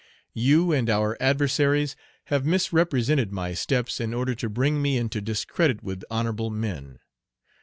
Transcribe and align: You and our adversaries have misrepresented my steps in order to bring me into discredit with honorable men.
You 0.33 0.71
and 0.71 0.89
our 0.89 1.15
adversaries 1.19 1.95
have 2.23 2.43
misrepresented 2.43 3.31
my 3.31 3.53
steps 3.53 3.99
in 3.99 4.15
order 4.15 4.33
to 4.33 4.49
bring 4.49 4.81
me 4.81 4.97
into 4.97 5.21
discredit 5.21 5.83
with 5.83 6.01
honorable 6.09 6.49
men. 6.49 6.97